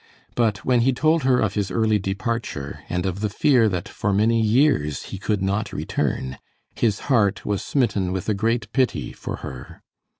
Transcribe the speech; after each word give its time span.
But 0.33 0.65
when 0.65 0.79
he 0.81 0.93
told 0.93 1.25
her 1.25 1.39
of 1.39 1.53
his 1.53 1.69
early 1.69 1.99
departure, 1.99 2.79
and 2.89 3.05
of 3.05 3.19
the 3.19 3.29
fear 3.29 3.69
that 3.69 3.87
for 3.87 4.11
many 4.11 4.41
years 4.41 5.03
he 5.03 5.19
could 5.19 5.43
not 5.43 5.71
return, 5.71 6.39
his 6.73 7.01
heart 7.01 7.45
was 7.45 7.63
smitten 7.63 8.11
with 8.11 8.27
a 8.27 8.33
great 8.33 8.73
pity 8.73 9.11
for 9.13 9.35
her. 9.45 9.83